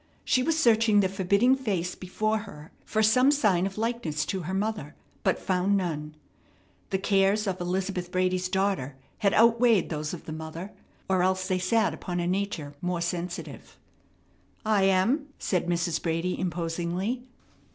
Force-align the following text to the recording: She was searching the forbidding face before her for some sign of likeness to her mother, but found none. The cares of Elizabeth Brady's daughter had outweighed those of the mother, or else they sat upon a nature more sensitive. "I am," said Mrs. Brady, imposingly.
She 0.23 0.41
was 0.41 0.57
searching 0.57 0.99
the 1.01 1.07
forbidding 1.07 1.55
face 1.55 1.93
before 1.93 2.39
her 2.39 2.71
for 2.85 3.03
some 3.03 3.29
sign 3.29 3.67
of 3.67 3.77
likeness 3.77 4.25
to 4.25 4.39
her 4.39 4.53
mother, 4.55 4.95
but 5.21 5.37
found 5.37 5.77
none. 5.77 6.15
The 6.89 6.97
cares 6.97 7.45
of 7.45 7.61
Elizabeth 7.61 8.11
Brady's 8.11 8.49
daughter 8.49 8.95
had 9.19 9.35
outweighed 9.35 9.89
those 9.91 10.11
of 10.11 10.25
the 10.25 10.31
mother, 10.33 10.71
or 11.07 11.21
else 11.21 11.47
they 11.47 11.59
sat 11.59 11.93
upon 11.93 12.19
a 12.19 12.25
nature 12.25 12.73
more 12.81 12.99
sensitive. 12.99 13.77
"I 14.65 14.85
am," 14.85 15.27
said 15.37 15.67
Mrs. 15.67 16.01
Brady, 16.01 16.35
imposingly. 16.39 17.21